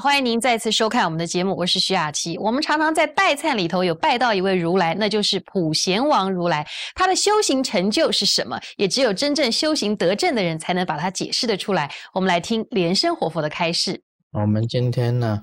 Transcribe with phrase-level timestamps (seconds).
[0.00, 2.38] 欢迎您再次收看我们的节目，我是徐雅琪。
[2.38, 6.64] 我们常常在拜忏里头有拜到一位如来，那就是普贤王如来。
[6.94, 8.60] 他的修行成就是什么？
[8.76, 11.90] 也只有真正修行得正的人才能把它解释的出来。
[12.14, 14.00] 我们来听莲生活佛的开示。
[14.30, 15.42] 我们今天呢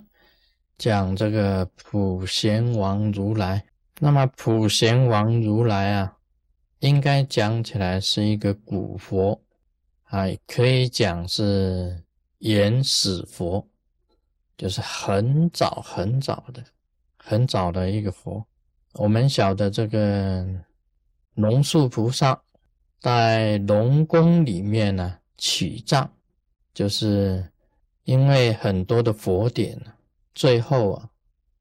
[0.77, 3.65] 讲这个普贤王如来。
[3.99, 6.13] 那么普贤王如来啊，
[6.79, 9.41] 应该讲起来是一个古佛，
[10.03, 12.03] 啊，可以讲是
[12.39, 13.67] 原始佛。
[14.57, 16.63] 就是很早很早的、
[17.17, 18.45] 很早的一个佛。
[18.93, 20.45] 我们晓得这个
[21.33, 22.41] 龙树菩萨
[22.99, 26.09] 在龙宫里面呢取藏，
[26.73, 27.45] 就是
[28.05, 29.77] 因为很多的佛典，
[30.33, 31.09] 最后啊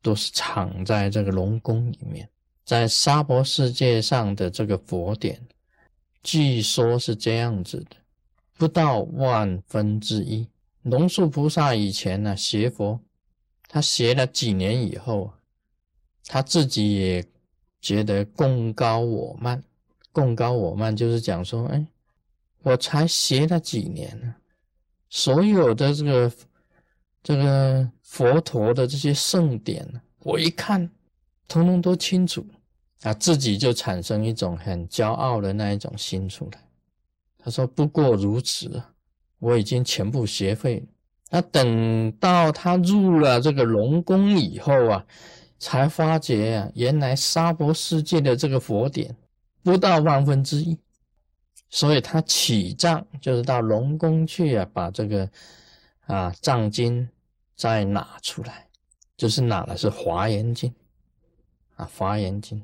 [0.01, 2.29] 都是藏在这个龙宫里面。
[2.65, 5.39] 在娑婆世界上的这个佛典，
[6.23, 7.97] 据说是这样子的，
[8.57, 10.49] 不到万分之一。
[10.85, 13.01] 龙树菩萨以前呢学佛，
[13.69, 15.33] 他学了几年以后，
[16.27, 17.25] 他自己也
[17.81, 19.63] 觉得功高我慢。
[20.13, 21.87] 功高我慢就是讲说，哎，
[22.63, 24.35] 我才学了几年呢，
[25.09, 26.33] 所有的这个
[27.23, 30.91] 这个佛陀的这些圣典，我一看，
[31.49, 32.47] 通通都清楚，
[33.03, 36.63] 啊，自己就产生一种很骄傲的那一种心出来。
[37.39, 38.83] 他说：“不过如此。”
[39.45, 40.87] 我已经全部学会了。
[41.31, 45.05] 那等到他入了这个龙宫以后啊，
[45.59, 49.15] 才发觉啊，原来娑婆世界的这个佛典
[49.63, 50.79] 不到万分之一。
[51.69, 55.29] 所以他起藏就是到龙宫去啊，把这个
[56.07, 57.07] 啊藏经
[57.55, 58.67] 再拿出来，
[59.17, 60.73] 就是拿的是华严经
[61.75, 62.63] 啊，华严经。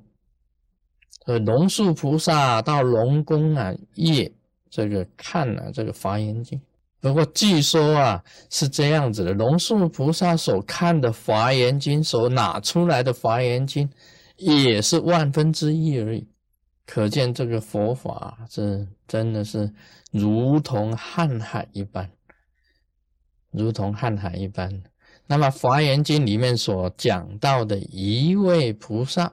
[1.27, 4.33] 所以龙树菩萨到龙宫啊，夜
[4.71, 6.61] 这个看了这个华严经。
[7.01, 13.89] 不过据说啊是这样子的，龙树菩萨所看的《华严经》所拿出来的《华严经》，
[14.37, 16.29] 也是万分之一而已。
[16.85, 19.73] 可见这个佛法是真的是
[20.11, 22.11] 如同瀚海一般，
[23.51, 24.83] 如同瀚海一般。
[25.27, 29.33] 那么《华严经》里面所讲到的一位菩萨，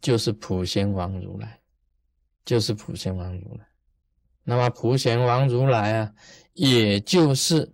[0.00, 1.60] 就是普贤王如来，
[2.44, 3.69] 就是普贤王如来。
[4.44, 6.12] 那么普贤王如来啊。
[6.54, 7.72] 也就是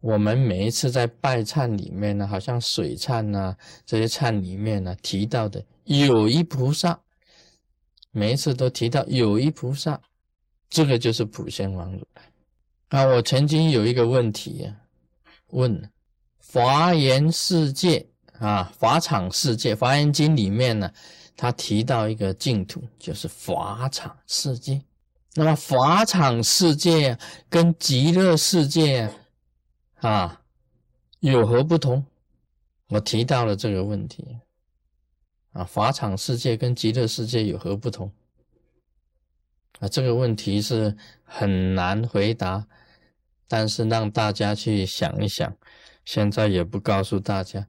[0.00, 3.54] 我们每一次在拜忏里面呢，好像水忏呐
[3.84, 6.98] 这些忏里面呢提到的有一菩萨，
[8.10, 10.00] 每一次都提到有一菩萨，
[10.68, 12.22] 这个就是普贤王如来。
[12.88, 14.76] 啊，我曾经有一个问题呀，
[15.48, 15.90] 问
[16.38, 18.04] 华严世界
[18.38, 20.90] 啊，法场世界，华严经里面呢，
[21.36, 24.80] 他提到一个净土，就是法场世界。
[25.38, 27.16] 那么法场世界
[27.48, 29.08] 跟极乐世界
[30.00, 30.42] 啊
[31.20, 32.04] 有何不同？
[32.88, 34.36] 我提到了这个问题
[35.52, 38.10] 啊，法场世界跟极乐世界有何不同？
[39.78, 42.66] 啊，这个问题是很难回答，
[43.46, 45.56] 但是让大家去想一想，
[46.04, 47.64] 现在也不告诉大家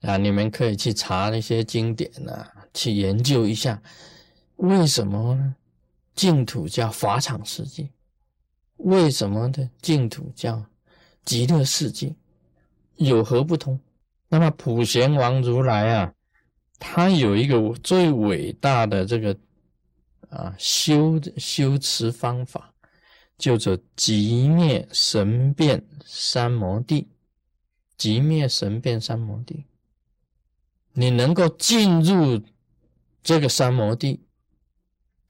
[0.00, 3.82] 啊，你们可以去查那些经典啊，去研究一下
[4.56, 5.54] 为什么呢？
[6.16, 7.88] 净土叫法场世界，
[8.78, 10.66] 为什么的净土叫
[11.24, 12.16] 极乐世界？
[12.96, 13.78] 有何不同？
[14.28, 16.14] 那么普贤王如来啊，
[16.78, 19.38] 他有一个最伟大的这个
[20.30, 22.74] 啊修修持方法，
[23.38, 27.08] 叫做极灭神变三摩地。
[27.98, 29.64] 极灭神变三摩地，
[30.92, 32.42] 你能够进入
[33.22, 34.25] 这个三摩地。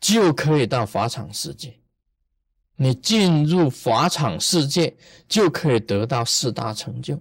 [0.06, 1.76] 就可以到法场世界，
[2.76, 4.96] 你进入法场世界
[5.26, 7.20] 就可以得到四大成就，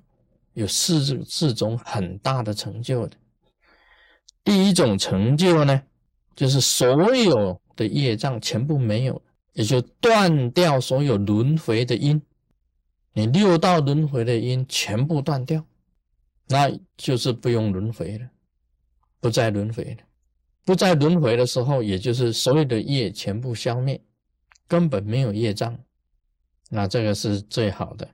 [0.53, 3.17] 有四四种很大的成就的。
[4.43, 5.81] 第一种成就呢，
[6.35, 9.19] 就是所有的业障全部没有，
[9.53, 12.21] 也就断掉所有轮回的因，
[13.13, 15.65] 你六道轮回的因全部断掉，
[16.49, 18.29] 那就是不用轮回了，
[19.19, 20.04] 不再轮回了。
[20.65, 24.01] 不再轮回的时候，也就是所有的业全部消灭，
[24.67, 25.77] 根本没有业障，
[26.69, 28.09] 那这个是最好的。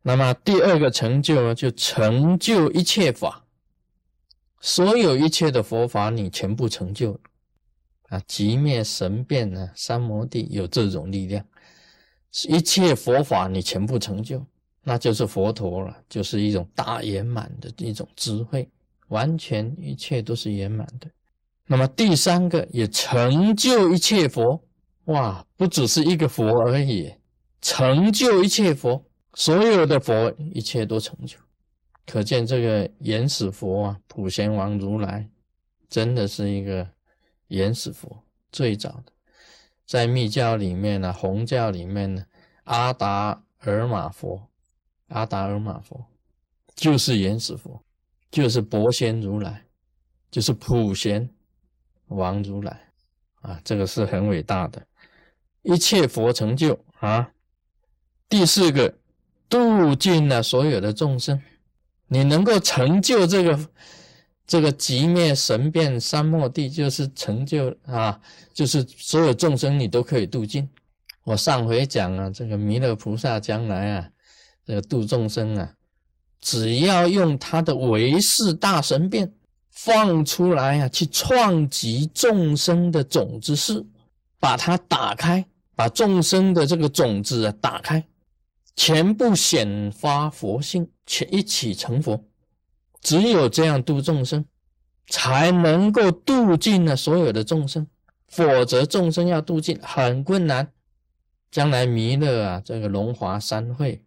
[0.00, 3.44] 那么第二个成就呢，就成就一切法，
[4.60, 7.20] 所有一切的佛法你全部成就
[8.08, 11.44] 啊，极灭神变呢，三摩地有这种力量，
[12.48, 14.44] 一切佛法你全部成就，
[14.82, 18.68] 那就是佛陀了，就是一种大圆满的一种智慧，
[19.08, 21.06] 完全一切都是圆满的。
[21.66, 24.62] 那么第三个也成就一切佛，
[25.04, 27.14] 哇，不只是一个佛而已，
[27.60, 29.04] 成就一切佛，
[29.34, 31.38] 所有的佛一切都成就。
[32.04, 35.30] 可见这个原始佛啊，普贤王如来，
[35.88, 36.86] 真的是一个
[37.46, 39.12] 原始佛，最早的，
[39.86, 42.26] 在密教里面呢，红教里面呢，
[42.64, 44.48] 阿达尔玛佛，
[45.08, 46.04] 阿达尔玛佛
[46.74, 47.80] 就是原始佛，
[48.32, 49.64] 就是薄仙如来，
[50.30, 51.30] 就是普贤。
[52.14, 52.80] 王如来
[53.40, 54.82] 啊，这个是很伟大的，
[55.62, 57.30] 一切佛成就啊。
[58.28, 58.94] 第四个，
[59.48, 61.40] 度尽了所有的众生。
[62.06, 63.68] 你能够成就这个
[64.46, 68.20] 这个极灭神变三摩地，就是成就啊，
[68.52, 70.68] 就是所有众生你都可以度尽。
[71.24, 74.10] 我上回讲啊，这个弥勒菩萨将来啊，
[74.66, 75.74] 这个度众生啊，
[76.40, 79.32] 只要用他的唯识大神变
[79.72, 83.84] 放出来啊，去创极众生的种子室，
[84.38, 88.04] 把它打开，把众生的这个种子啊打开。
[88.76, 92.24] 全部显发佛性，全一起成佛。
[93.00, 94.44] 只有这样度众生，
[95.08, 97.86] 才能够度尽了所有的众生。
[98.28, 100.72] 否则众生要度尽很困难。
[101.50, 104.02] 将来弥勒啊，这个龙华三会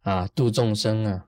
[0.00, 1.26] 啊，度众生啊，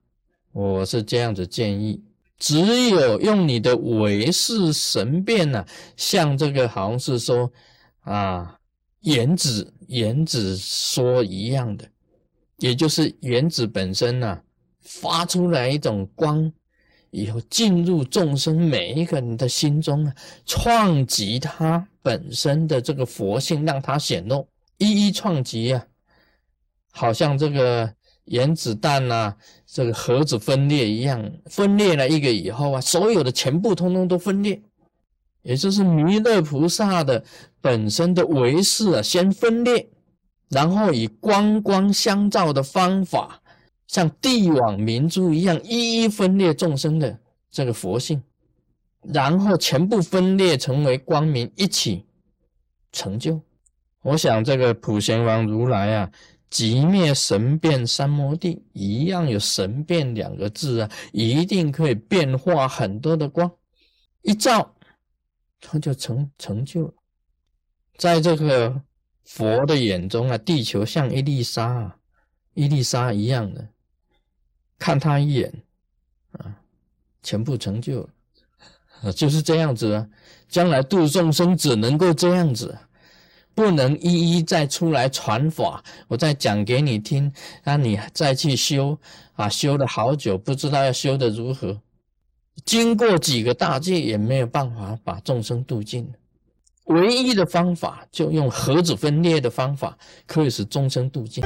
[0.53, 2.03] 我是这样子建议：
[2.39, 5.65] 只有用你的唯识神变呢，
[5.97, 7.51] 像这个好像是说
[8.01, 8.59] 啊，
[9.01, 11.89] 原子原子说一样的。
[12.59, 14.41] 也就是原子本身呢，
[14.81, 16.53] 发出来一种光，
[17.11, 20.13] 以后进入众生每一个人的心中啊，
[20.45, 24.49] 创极它本身的这个佛性，让它显露，
[24.79, 25.87] 一一创极啊，
[26.91, 27.95] 好像这个
[28.31, 29.35] 原子弹呐，
[29.67, 34.61] 这个核子分裂一样，分裂了一个以后啊，所有的全部通通都分裂，
[35.43, 37.25] 也就是弥勒菩萨的
[37.61, 39.89] 本身的唯识啊，先分裂。
[40.51, 43.43] 然后以光光相照的方法，
[43.87, 47.19] 像地网明珠一样，一一分裂众生的
[47.51, 48.23] 这个佛性，
[49.03, 52.07] 然后全部分裂成为光明，一起
[52.93, 53.39] 成就。
[54.03, 56.11] 我想这个普贤王如来啊，
[56.51, 63.51] 极灭神变三摩地一样有神变两个字啊，一定可以变化很多的光，
[64.23, 64.75] 一照
[65.61, 66.95] 他就成成就了，
[67.97, 68.83] 在这个。
[69.31, 71.99] 佛的眼中啊，地球像一粒沙啊，
[72.55, 73.69] 一粒沙一样的，
[74.79, 75.53] 看他一眼
[76.33, 76.63] 啊，
[77.23, 78.09] 全部成就，
[79.03, 80.09] 啊，就是这样子啊。
[80.49, 82.79] 将来度众生只能够这样子，
[83.59, 87.33] 不能一一再出来传法，我再讲给你听，
[87.65, 88.97] 让你再去修
[89.35, 91.77] 啊，修了好久，不知道要修的如何，
[92.65, 96.09] 经过几个大戒也没有办法把众生度尽。
[96.85, 101.43] 唯一的方法，就用核子分裂的方法，可以使众生度尽。